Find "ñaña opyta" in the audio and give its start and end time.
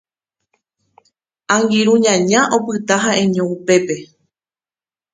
2.03-2.95